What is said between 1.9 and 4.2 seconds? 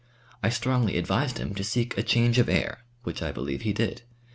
a change of air, which I believe he did.